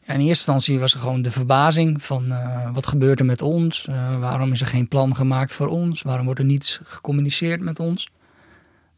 Ja, 0.00 0.14
in 0.14 0.20
eerste 0.20 0.28
instantie 0.28 0.78
was 0.78 0.94
er 0.94 1.00
gewoon 1.00 1.22
de 1.22 1.30
verbazing 1.30 2.02
van 2.02 2.32
uh, 2.32 2.70
wat 2.72 2.86
gebeurt 2.86 3.18
er 3.18 3.24
met 3.24 3.42
ons? 3.42 3.86
Uh, 3.86 4.18
waarom 4.18 4.52
is 4.52 4.60
er 4.60 4.66
geen 4.66 4.88
plan 4.88 5.14
gemaakt 5.14 5.52
voor 5.52 5.66
ons? 5.66 6.02
Waarom 6.02 6.24
wordt 6.24 6.40
er 6.40 6.46
niets 6.46 6.80
gecommuniceerd 6.84 7.60
met 7.60 7.78
ons? 7.78 8.10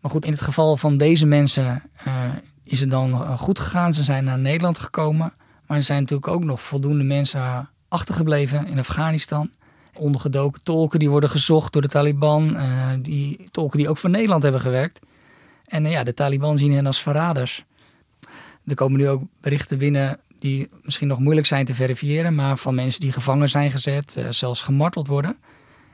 Maar 0.00 0.10
goed, 0.10 0.24
in 0.24 0.32
het 0.32 0.40
geval 0.40 0.76
van 0.76 0.96
deze 0.96 1.26
mensen 1.26 1.82
uh, 2.06 2.24
is 2.64 2.80
het 2.80 2.90
dan 2.90 3.38
goed 3.38 3.58
gegaan. 3.58 3.94
Ze 3.94 4.04
zijn 4.04 4.24
naar 4.24 4.38
Nederland 4.38 4.78
gekomen. 4.78 5.32
Maar 5.66 5.76
er 5.76 5.82
zijn 5.82 6.00
natuurlijk 6.00 6.28
ook 6.28 6.44
nog 6.44 6.62
voldoende 6.62 7.04
mensen 7.04 7.68
achtergebleven 7.92 8.66
in 8.66 8.78
Afghanistan. 8.78 9.50
Ondergedoken 9.94 10.62
tolken 10.62 10.99
die 10.99 11.11
worden 11.11 11.30
gezocht 11.30 11.72
door 11.72 11.82
de 11.82 11.88
Taliban. 11.88 12.56
die 13.02 13.49
tolken 13.50 13.78
die 13.78 13.88
ook 13.88 13.99
voor 13.99 14.11
Nederland 14.11 14.42
hebben 14.42 14.61
gewerkt. 14.61 15.00
En 15.66 15.84
ja, 15.84 16.04
de 16.04 16.14
Taliban 16.14 16.58
zien 16.58 16.72
hen 16.72 16.87
als 16.87 17.02
verraders. 17.02 17.64
Er 18.66 18.75
komen 18.75 18.99
nu 18.99 19.08
ook 19.08 19.22
berichten 19.40 19.78
binnen 19.78 20.20
die 20.42 20.68
misschien 20.82 21.08
nog 21.08 21.18
moeilijk 21.18 21.46
zijn 21.46 21.64
te 21.64 21.75
verifiëren, 21.75 22.34
maar 22.34 22.56
van 22.56 22.75
mensen 22.75 23.00
die 23.00 23.12
gevangen 23.12 23.49
zijn 23.49 23.70
gezet, 23.70 24.14
uh, 24.18 24.26
zelfs 24.30 24.62
gemarteld 24.62 25.06
worden. 25.06 25.37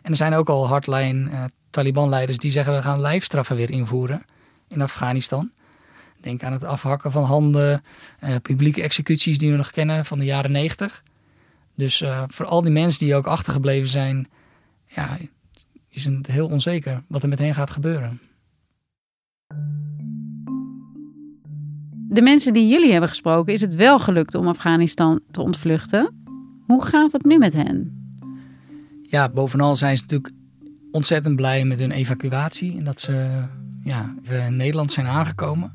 En 0.03 0.11
er 0.11 0.17
zijn 0.17 0.35
ook 0.35 0.49
al 0.49 0.69
hardline 0.69 1.31
uh, 1.31 1.45
Taliban-leiders 1.71 2.39
die 2.39 2.51
zeggen 2.51 2.75
we 2.75 2.83
gaan 2.83 3.01
lijfstraffen 3.01 3.57
weer 3.57 3.71
invoeren 3.71 4.23
in 4.69 4.83
Afghanistan. 4.83 5.53
Denk 6.21 6.43
aan 6.43 6.53
het 6.53 6.65
afhakken 6.65 7.13
van 7.13 7.25
handen, 7.25 7.85
publieke 8.43 8.83
executies 8.83 9.39
die 9.39 9.51
we 9.51 9.57
nog 9.57 9.71
kennen 9.71 10.05
van 10.05 10.19
de 10.19 10.25
jaren 10.25 10.53
negentig. 10.53 11.03
Dus 11.79 12.05
voor 12.27 12.47
al 12.47 12.63
die 12.63 12.73
mensen 12.73 13.01
die 13.01 13.15
ook 13.15 13.27
achtergebleven 13.27 13.89
zijn, 13.89 14.29
ja, 14.87 15.17
is 15.89 16.05
het 16.05 16.27
heel 16.27 16.49
onzeker 16.49 17.03
wat 17.09 17.23
er 17.23 17.29
met 17.29 17.39
hen 17.39 17.55
gaat 17.55 17.71
gebeuren. 17.71 18.21
De 22.09 22.23
mensen 22.23 22.53
die 22.53 22.69
jullie 22.69 22.91
hebben 22.91 23.09
gesproken, 23.09 23.53
is 23.53 23.61
het 23.61 23.75
wel 23.75 23.99
gelukt 23.99 24.35
om 24.35 24.49
Afghanistan 24.49 25.21
te 25.31 25.41
ontvluchten. 25.41 26.15
Hoe 26.67 26.85
gaat 26.85 27.13
het 27.13 27.25
nu 27.25 27.39
met 27.39 27.53
hen? 27.53 27.97
Ja, 29.03 29.29
bovenal 29.29 29.77
zijn 29.77 29.97
ze 29.97 30.03
natuurlijk 30.03 30.35
ontzettend 30.91 31.37
blij 31.37 31.65
met 31.65 31.79
hun 31.79 31.91
evacuatie 31.91 32.79
en 32.79 32.85
dat 32.85 33.01
ze 33.01 33.43
ja, 33.83 34.15
in 34.29 34.57
Nederland 34.57 34.93
zijn 34.93 35.07
aangekomen. 35.07 35.73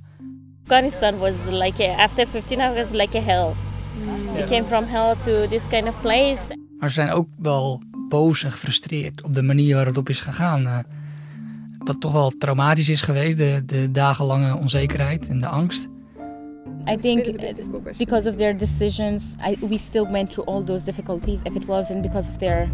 Afghanistan 0.63 1.17
was 1.17 1.33
like 1.49 1.83
a, 1.83 2.03
after 2.03 2.27
15 2.27 2.59
hours 2.59 2.89
like 2.91 3.17
a 3.17 3.21
hell. 3.21 3.72
We 4.35 4.43
came 4.43 4.65
from 4.65 4.83
hell 4.83 5.15
to 5.15 5.47
this 5.47 5.67
kind 5.67 5.87
of 5.87 6.01
place. 6.01 6.57
Maar 6.79 6.89
ze 6.89 6.95
zijn 6.95 7.11
ook 7.11 7.27
wel 7.37 7.81
boos 8.09 8.43
en 8.43 8.51
gefrustreerd 8.51 9.23
op 9.23 9.33
de 9.33 9.41
manier 9.41 9.75
waarop 9.75 9.93
het 9.93 9.97
op 9.97 10.09
is 10.09 10.19
gegaan. 10.19 10.61
Uh, 10.61 10.77
wat 11.77 12.01
toch 12.01 12.11
wel 12.11 12.29
traumatisch 12.29 12.89
is 12.89 13.01
geweest, 13.01 13.37
de, 13.37 13.63
de 13.65 13.91
dagenlange 13.91 14.57
onzekerheid 14.57 15.27
en 15.27 15.39
de 15.39 15.47
angst. 15.47 15.89
I 16.89 16.97
think 16.97 17.37
because 17.97 18.29
of 18.29 18.35
their 18.35 18.57
decisions, 18.57 19.35
I, 19.49 19.67
we 19.67 19.77
still 19.77 20.07
went 20.11 20.31
through 20.31 20.49
all 20.49 20.63
those 20.63 20.85
difficulties. 20.85 21.39
If 21.43 21.55
it 21.55 21.65
wasn't 21.65 22.01
because 22.01 22.29
of 22.29 22.37
their 22.37 22.69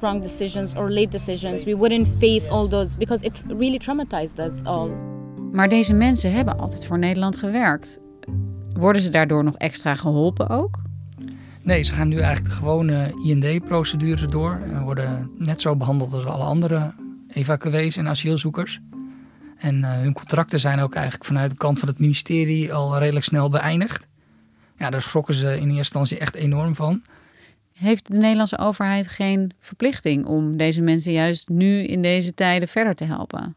wrong 0.00 0.22
decisions 0.22 0.74
or 0.74 0.90
late 0.90 1.10
decisions, 1.10 1.64
we 1.64 1.76
wouldn't 1.76 2.08
face 2.18 2.48
all 2.48 2.68
those 2.68 2.96
because 2.96 3.24
it 3.24 3.42
really 3.46 3.78
traumatized 3.78 4.38
us 4.38 4.62
all. 4.64 4.90
Maar 5.52 5.68
deze 5.68 5.94
mensen 5.94 6.32
hebben 6.32 6.58
altijd 6.58 6.86
voor 6.86 6.98
Nederland 6.98 7.36
gewerkt. 7.36 7.98
Worden 8.78 9.02
ze 9.02 9.10
daardoor 9.10 9.44
nog 9.44 9.56
extra 9.56 9.94
geholpen 9.94 10.48
ook? 10.48 10.78
Nee, 11.62 11.82
ze 11.82 11.92
gaan 11.92 12.08
nu 12.08 12.16
eigenlijk 12.16 12.44
de 12.44 12.56
gewone 12.56 13.12
IND-procedure 13.24 14.26
door 14.26 14.60
en 14.72 14.82
worden 14.82 15.30
net 15.38 15.60
zo 15.60 15.76
behandeld 15.76 16.12
als 16.12 16.24
alle 16.24 16.44
andere 16.44 16.92
evacuees 17.28 17.96
en 17.96 18.08
asielzoekers. 18.08 18.80
En 19.56 19.78
uh, 19.78 19.92
hun 19.92 20.12
contracten 20.12 20.60
zijn 20.60 20.80
ook 20.80 20.94
eigenlijk 20.94 21.24
vanuit 21.24 21.50
de 21.50 21.56
kant 21.56 21.78
van 21.78 21.88
het 21.88 21.98
ministerie 21.98 22.72
al 22.72 22.98
redelijk 22.98 23.24
snel 23.24 23.48
beëindigd. 23.48 24.06
Ja, 24.76 24.90
daar 24.90 25.02
schrokken 25.02 25.34
ze 25.34 25.46
in 25.46 25.66
eerste 25.66 25.76
instantie 25.76 26.18
echt 26.18 26.34
enorm 26.34 26.74
van. 26.74 27.02
Heeft 27.72 28.06
de 28.06 28.16
Nederlandse 28.16 28.58
overheid 28.58 29.08
geen 29.08 29.52
verplichting 29.58 30.26
om 30.26 30.56
deze 30.56 30.80
mensen 30.80 31.12
juist 31.12 31.48
nu 31.48 31.82
in 31.82 32.02
deze 32.02 32.34
tijden 32.34 32.68
verder 32.68 32.94
te 32.94 33.04
helpen? 33.04 33.56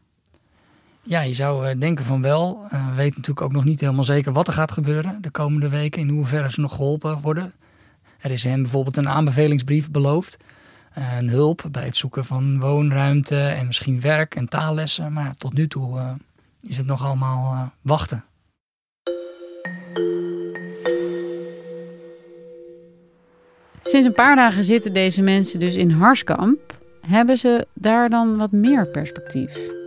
Ja, 1.04 1.20
je 1.20 1.34
zou 1.34 1.66
eh, 1.66 1.80
denken 1.80 2.04
van 2.04 2.22
wel. 2.22 2.64
Uh, 2.64 2.88
we 2.88 2.94
weten 2.94 3.16
natuurlijk 3.16 3.40
ook 3.46 3.52
nog 3.52 3.64
niet 3.64 3.80
helemaal 3.80 4.04
zeker 4.04 4.32
wat 4.32 4.46
er 4.46 4.52
gaat 4.52 4.72
gebeuren 4.72 5.22
de 5.22 5.30
komende 5.30 5.68
weken. 5.68 6.00
In 6.00 6.08
hoeverre 6.08 6.50
ze 6.50 6.60
nog 6.60 6.74
geholpen 6.74 7.20
worden. 7.20 7.52
Er 8.18 8.30
is 8.30 8.44
hem 8.44 8.62
bijvoorbeeld 8.62 8.96
een 8.96 9.08
aanbevelingsbrief 9.08 9.90
beloofd. 9.90 10.36
Uh, 10.98 11.16
een 11.18 11.28
hulp 11.28 11.64
bij 11.70 11.84
het 11.84 11.96
zoeken 11.96 12.24
van 12.24 12.60
woonruimte 12.60 13.46
en 13.46 13.66
misschien 13.66 14.00
werk 14.00 14.34
en 14.34 14.48
taallessen. 14.48 15.12
Maar 15.12 15.34
tot 15.34 15.52
nu 15.52 15.68
toe 15.68 16.16
is 16.60 16.78
het 16.78 16.86
nog 16.86 17.04
allemaal 17.04 17.72
wachten. 17.80 18.24
Sinds 23.82 24.06
een 24.06 24.12
paar 24.12 24.36
dagen 24.36 24.64
zitten 24.64 24.92
deze 24.92 25.22
mensen 25.22 25.60
dus 25.60 25.74
in 25.74 25.90
Harskamp. 25.90 26.80
Hebben 27.06 27.38
ze 27.38 27.66
daar 27.74 28.08
dan 28.08 28.38
wat 28.38 28.52
meer 28.52 28.86
perspectief? 28.86 29.81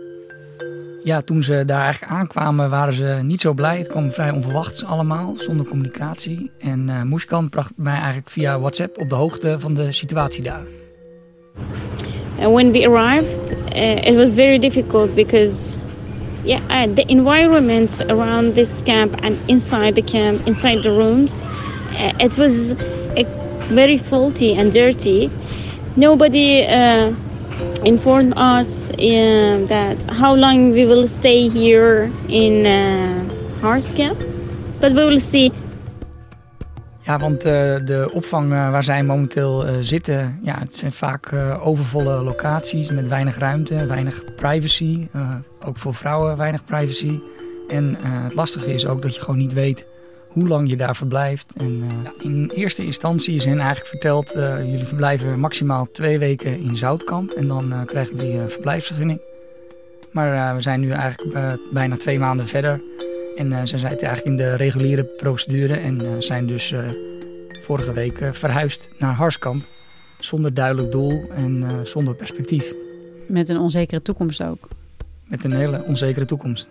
Ja, 1.06 1.20
toen 1.20 1.42
ze 1.42 1.62
daar 1.66 1.80
eigenlijk 1.80 2.12
aankwamen 2.12 2.70
waren 2.70 2.94
ze 2.94 3.18
niet 3.22 3.40
zo 3.40 3.52
blij. 3.52 3.78
Het 3.78 3.86
kwam 3.86 4.10
vrij 4.10 4.30
onverwachts 4.30 4.84
allemaal, 4.84 5.34
zonder 5.36 5.66
communicatie. 5.66 6.50
En 6.58 6.88
uh, 6.88 7.02
Moeskamp 7.02 7.50
bracht 7.50 7.72
mij 7.76 7.94
eigenlijk 7.94 8.30
via 8.30 8.58
WhatsApp 8.58 8.98
op 8.98 9.08
de 9.08 9.14
hoogte 9.14 9.56
van 9.58 9.74
de 9.74 9.92
situatie 9.92 10.42
daar. 10.42 10.62
When 12.38 12.70
we 12.70 12.88
arrived, 12.88 13.56
uh, 13.74 14.06
it 14.06 14.14
was 14.16 14.34
very 14.34 14.58
difficult 14.58 15.14
because 15.14 15.78
yeah, 16.42 16.94
the 16.94 17.04
environment 17.04 18.04
around 18.06 18.54
this 18.54 18.82
camp 18.82 19.20
and 19.20 19.34
inside 19.44 19.92
the 19.92 20.04
camp, 20.04 20.46
inside 20.46 20.80
the 20.80 20.96
rooms, 20.96 21.42
uh, 21.42 22.24
it 22.24 22.36
was 22.36 22.74
very 23.68 23.98
faulty 23.98 24.56
and 24.58 24.72
dirty. 24.72 25.28
Nobody 25.94 26.66
informed 27.86 28.36
us 28.36 28.90
uh, 28.90 29.66
that 29.68 30.04
how 30.10 30.34
long 30.34 30.72
we 30.72 30.84
will 30.86 31.06
stay 31.06 31.48
here 31.48 32.10
in 32.26 32.66
uh, 32.66 33.60
Harskamp, 33.60 34.18
but 34.80 34.92
we 34.92 35.04
will 35.04 35.20
see. 35.20 35.52
Ja, 37.02 37.18
want 37.18 37.46
uh, 37.46 37.52
de 37.84 38.10
opvang 38.12 38.52
uh, 38.52 38.70
waar 38.70 38.84
zij 38.84 39.02
momenteel 39.02 39.66
uh, 39.66 39.72
zitten, 39.80 40.38
ja, 40.42 40.58
het 40.58 40.76
zijn 40.76 40.92
vaak 40.92 41.32
overvolle 41.62 42.22
locaties 42.22 42.90
met 42.90 43.08
weinig 43.08 43.38
ruimte, 43.38 43.86
weinig 43.86 44.24
privacy. 44.36 45.08
ook 45.66 45.76
voor 45.76 45.94
vrouwen 45.94 46.36
weinig 46.36 46.64
privacy. 46.64 47.18
En 47.68 47.96
het 48.00 48.34
lastige 48.34 48.74
is 48.74 48.86
ook 48.86 49.02
dat 49.02 49.14
je 49.14 49.20
gewoon 49.20 49.38
niet 49.38 49.52
weet 49.52 49.86
hoe 50.36 50.48
lang 50.48 50.68
je 50.68 50.76
daar 50.76 50.96
verblijft. 50.96 51.52
En 51.56 51.72
uh, 51.72 52.10
in 52.22 52.50
eerste 52.54 52.84
instantie 52.84 53.34
is 53.34 53.44
hen 53.44 53.58
eigenlijk 53.58 53.88
verteld, 53.88 54.36
uh, 54.36 54.70
jullie 54.70 54.84
verblijven 54.84 55.40
maximaal 55.40 55.88
twee 55.92 56.18
weken 56.18 56.60
in 56.60 56.76
Zoutkamp 56.76 57.30
en 57.30 57.48
dan 57.48 57.72
uh, 57.72 57.84
krijg 57.84 58.08
je 58.08 58.14
die 58.14 58.40
verblijfsvergunning. 58.46 59.20
Maar 60.10 60.54
we 60.54 60.60
zijn 60.60 60.80
nu 60.80 60.90
eigenlijk 60.90 61.58
bijna 61.72 61.96
twee 61.96 62.18
maanden 62.18 62.46
verder 62.46 62.80
en 63.36 63.68
ze 63.68 63.78
zijn 63.78 63.98
eigenlijk 63.98 64.24
in 64.24 64.36
de 64.36 64.54
reguliere 64.54 65.04
procedure 65.04 65.74
en 65.74 66.22
zijn 66.22 66.46
dus 66.46 66.74
vorige 67.62 67.92
week 67.92 68.28
verhuisd 68.32 68.88
naar 68.98 69.14
Harskamp. 69.14 69.64
Zonder 70.18 70.54
duidelijk 70.54 70.92
doel 70.92 71.30
en 71.30 71.80
zonder 71.84 72.14
perspectief. 72.14 72.74
Met 73.28 73.48
een 73.48 73.58
onzekere 73.58 74.02
toekomst 74.02 74.42
ook. 74.42 74.68
Met 75.24 75.44
een 75.44 75.52
hele 75.52 75.82
onzekere 75.82 76.24
toekomst. 76.24 76.70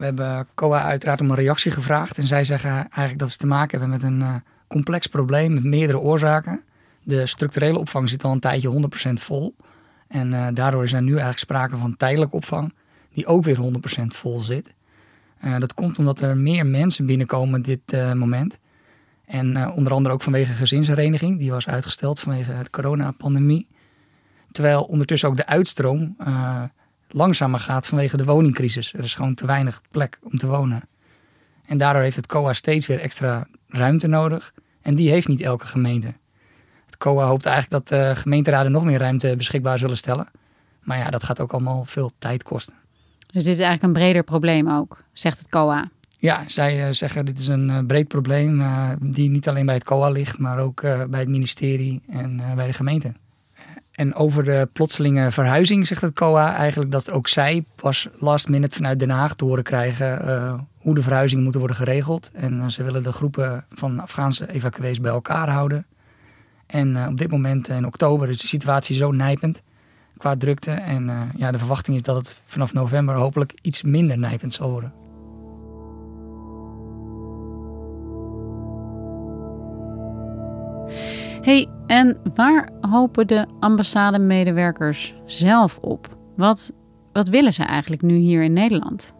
We 0.00 0.06
hebben 0.06 0.46
COA 0.54 0.82
uiteraard 0.82 1.20
om 1.20 1.30
een 1.30 1.36
reactie 1.36 1.70
gevraagd. 1.70 2.18
En 2.18 2.26
zij 2.26 2.44
zeggen 2.44 2.70
eigenlijk 2.70 3.18
dat 3.18 3.30
ze 3.30 3.36
te 3.36 3.46
maken 3.46 3.80
hebben 3.80 3.98
met 3.98 4.02
een 4.02 4.20
uh, 4.20 4.34
complex 4.66 5.06
probleem 5.06 5.54
met 5.54 5.64
meerdere 5.64 5.98
oorzaken. 5.98 6.62
De 7.02 7.26
structurele 7.26 7.78
opvang 7.78 8.08
zit 8.08 8.24
al 8.24 8.32
een 8.32 8.40
tijdje 8.40 8.88
100% 9.08 9.12
vol. 9.12 9.54
En 10.08 10.32
uh, 10.32 10.46
daardoor 10.54 10.84
is 10.84 10.92
er 10.92 11.02
nu 11.02 11.10
eigenlijk 11.10 11.38
sprake 11.38 11.76
van 11.76 11.96
tijdelijke 11.96 12.36
opvang, 12.36 12.74
die 13.12 13.26
ook 13.26 13.44
weer 13.44 13.56
100% 13.56 13.60
vol 14.06 14.40
zit. 14.40 14.74
Uh, 15.44 15.58
dat 15.58 15.74
komt 15.74 15.98
omdat 15.98 16.20
er 16.20 16.36
meer 16.36 16.66
mensen 16.66 17.06
binnenkomen 17.06 17.58
op 17.58 17.64
dit 17.64 18.14
moment. 18.14 18.58
En 19.24 19.72
onder 19.72 19.92
andere 19.92 20.14
ook 20.14 20.22
vanwege 20.22 20.52
gezinshereniging, 20.52 21.38
die 21.38 21.50
was 21.50 21.68
uitgesteld 21.68 22.20
vanwege 22.20 22.52
de 22.62 22.70
coronapandemie. 22.70 23.68
Terwijl 24.52 24.82
ondertussen 24.82 25.28
ook 25.28 25.36
de 25.36 25.46
uitstroom 25.46 26.16
langzamer 27.12 27.60
gaat 27.60 27.86
vanwege 27.86 28.16
de 28.16 28.24
woningcrisis. 28.24 28.92
Er 28.92 29.04
is 29.04 29.14
gewoon 29.14 29.34
te 29.34 29.46
weinig 29.46 29.82
plek 29.90 30.18
om 30.22 30.36
te 30.36 30.46
wonen. 30.46 30.82
En 31.66 31.78
daardoor 31.78 32.02
heeft 32.02 32.16
het 32.16 32.26
COA 32.26 32.52
steeds 32.52 32.86
weer 32.86 33.00
extra 33.00 33.46
ruimte 33.68 34.06
nodig. 34.06 34.52
En 34.82 34.94
die 34.94 35.10
heeft 35.10 35.28
niet 35.28 35.40
elke 35.40 35.66
gemeente. 35.66 36.14
Het 36.86 36.96
COA 36.98 37.26
hoopt 37.26 37.46
eigenlijk 37.46 37.86
dat 37.86 37.98
de 37.98 38.20
gemeenteraden 38.20 38.72
nog 38.72 38.84
meer 38.84 38.98
ruimte 38.98 39.34
beschikbaar 39.36 39.78
zullen 39.78 39.96
stellen. 39.96 40.28
Maar 40.82 40.98
ja, 40.98 41.10
dat 41.10 41.22
gaat 41.22 41.40
ook 41.40 41.52
allemaal 41.52 41.84
veel 41.84 42.10
tijd 42.18 42.42
kosten. 42.42 42.74
Dus 43.18 43.44
dit 43.44 43.52
is 43.52 43.60
eigenlijk 43.60 43.82
een 43.82 44.02
breder 44.02 44.22
probleem 44.22 44.70
ook, 44.70 45.02
zegt 45.12 45.38
het 45.38 45.48
COA. 45.48 45.90
Ja, 46.18 46.42
zij 46.46 46.86
uh, 46.86 46.92
zeggen 46.92 47.24
dit 47.24 47.38
is 47.38 47.48
een 47.48 47.68
uh, 47.68 47.78
breed 47.86 48.08
probleem 48.08 48.62
die 49.00 49.30
niet 49.30 49.48
alleen 49.48 49.66
bij 49.66 49.74
het 49.74 49.84
COA 49.84 50.08
ligt, 50.08 50.38
maar 50.38 50.58
ook 50.58 50.80
bij 50.80 51.20
het 51.20 51.28
ministerie 51.28 52.02
en 52.08 52.40
bij 52.54 52.66
de 52.66 52.72
gemeente. 52.72 53.12
En 54.00 54.14
over 54.14 54.44
de 54.44 54.68
plotselinge 54.72 55.30
verhuizing 55.30 55.86
zegt 55.86 56.00
het 56.00 56.14
COA 56.14 56.54
eigenlijk 56.54 56.92
dat 56.92 57.10
ook 57.10 57.28
zij 57.28 57.64
pas 57.74 58.08
last 58.18 58.48
minute 58.48 58.76
vanuit 58.76 58.98
Den 58.98 59.10
Haag 59.10 59.34
te 59.34 59.44
horen 59.44 59.64
krijgen 59.64 60.28
uh, 60.28 60.54
hoe 60.78 60.94
de 60.94 61.02
verhuizingen 61.02 61.42
moeten 61.42 61.60
worden 61.60 61.78
geregeld. 61.78 62.30
En 62.32 62.54
uh, 62.54 62.66
ze 62.66 62.82
willen 62.82 63.02
de 63.02 63.12
groepen 63.12 63.64
van 63.70 64.00
Afghaanse 64.00 64.52
evacuees 64.52 65.00
bij 65.00 65.10
elkaar 65.10 65.48
houden. 65.48 65.86
En 66.66 66.88
uh, 66.88 67.06
op 67.08 67.18
dit 67.18 67.30
moment 67.30 67.68
in 67.68 67.86
oktober 67.86 68.28
is 68.28 68.40
de 68.40 68.46
situatie 68.46 68.96
zo 68.96 69.10
nijpend 69.10 69.62
qua 70.16 70.36
drukte. 70.36 70.70
En 70.70 71.30
ja, 71.36 71.50
de 71.50 71.58
verwachting 71.58 71.96
is 71.96 72.02
dat 72.02 72.16
het 72.16 72.42
vanaf 72.44 72.72
november 72.72 73.14
hopelijk 73.14 73.52
iets 73.62 73.82
minder 73.82 74.18
nijpend 74.18 74.54
zal 74.54 74.70
worden. 74.70 74.92
Hey, 81.40 81.68
en 81.90 82.16
waar 82.34 82.68
hopen 82.80 83.26
de 83.26 83.46
ambassademedewerkers 83.60 85.14
zelf 85.24 85.78
op? 85.78 86.08
Wat, 86.36 86.72
wat 87.12 87.28
willen 87.28 87.52
ze 87.52 87.62
eigenlijk 87.62 88.02
nu 88.02 88.14
hier 88.14 88.42
in 88.42 88.52
Nederland? 88.52 89.14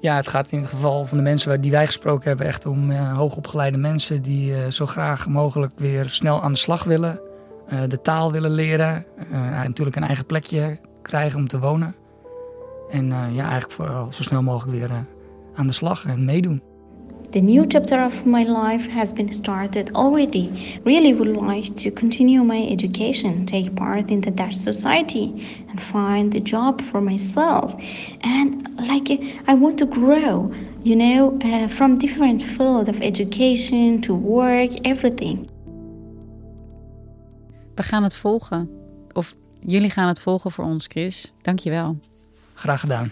Ja, 0.00 0.16
het 0.16 0.28
gaat 0.28 0.52
in 0.52 0.58
het 0.58 0.68
geval 0.68 1.04
van 1.04 1.16
de 1.16 1.22
mensen 1.22 1.60
die 1.60 1.70
wij 1.70 1.86
gesproken 1.86 2.28
hebben 2.28 2.46
echt 2.46 2.66
om 2.66 2.90
uh, 2.90 3.16
hoogopgeleide 3.16 3.78
mensen 3.78 4.22
die 4.22 4.50
uh, 4.50 4.66
zo 4.66 4.86
graag 4.86 5.28
mogelijk 5.28 5.72
weer 5.76 6.08
snel 6.08 6.42
aan 6.42 6.52
de 6.52 6.58
slag 6.58 6.84
willen, 6.84 7.20
uh, 7.72 7.80
de 7.88 8.00
taal 8.00 8.32
willen 8.32 8.50
leren, 8.50 9.06
natuurlijk 9.66 9.96
een 9.96 10.04
eigen 10.04 10.26
plekje 10.26 10.80
krijgen 11.02 11.38
om 11.38 11.48
te 11.48 11.58
wonen. 11.58 11.94
En 12.90 13.06
ja, 13.06 13.42
eigenlijk 13.42 13.72
vooral 13.72 14.12
zo 14.12 14.22
snel 14.22 14.42
mogelijk 14.42 14.78
weer 14.78 14.90
aan 15.54 15.66
de 15.66 15.72
slag 15.72 16.06
en 16.06 16.24
meedoen. 16.24 16.71
The 17.32 17.40
new 17.40 17.64
chapter 17.64 17.98
of 17.98 18.26
my 18.26 18.42
life 18.42 18.86
has 18.88 19.10
been 19.10 19.32
started 19.32 19.90
already. 19.94 20.78
Really 20.84 21.14
would 21.14 21.34
like 21.34 21.74
to 21.76 21.90
continue 21.90 22.44
my 22.44 22.68
education, 22.70 23.46
take 23.46 23.74
part 23.74 24.10
in 24.10 24.20
the 24.20 24.30
Dutch 24.30 24.54
society, 24.54 25.32
and 25.70 25.80
find 25.80 26.34
a 26.34 26.40
job 26.40 26.82
for 26.82 27.00
myself. 27.00 27.74
And 28.20 28.68
like 28.76 29.08
I 29.46 29.54
want 29.54 29.78
to 29.78 29.86
grow, 29.86 30.52
you 30.82 30.94
know, 30.94 31.38
uh, 31.42 31.68
from 31.68 31.98
different 31.98 32.42
field 32.42 32.88
of 32.88 33.00
education 33.00 34.00
to 34.02 34.14
work, 34.14 34.70
everything. 34.82 35.48
We 37.74 37.82
gaan 37.82 38.02
het 38.02 38.16
volgen. 38.16 38.70
Of 39.12 39.34
jullie 39.60 39.90
gaan 39.90 40.08
het 40.08 40.20
volgen 40.20 40.50
voor 40.50 40.64
ons, 40.64 40.86
Chris. 40.86 41.32
Dankjewel. 41.42 41.96
Graag 42.54 42.80
gedaan. 42.80 43.10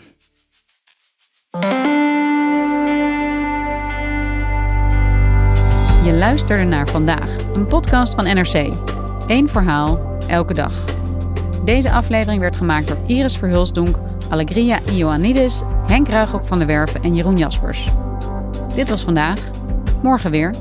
Je 6.10 6.64
naar 6.64 6.88
vandaag, 6.88 7.28
een 7.54 7.66
podcast 7.66 8.14
van 8.14 8.24
NRC. 8.24 8.72
Eén 9.26 9.48
verhaal, 9.48 10.16
elke 10.26 10.54
dag. 10.54 10.74
Deze 11.64 11.90
aflevering 11.90 12.40
werd 12.40 12.56
gemaakt 12.56 12.88
door 12.88 12.96
Iris 13.06 13.36
Verhulsdonk, 13.36 13.98
Allegria 14.30 14.78
Ioannidis, 14.92 15.62
Henk 15.86 16.08
Ruigrok 16.08 16.46
van 16.46 16.58
der 16.58 16.66
Werven 16.66 17.02
en 17.02 17.14
Jeroen 17.14 17.38
Jaspers. 17.38 17.88
Dit 18.74 18.88
was 18.88 19.02
vandaag. 19.02 19.40
Morgen 20.02 20.30
weer. 20.30 20.54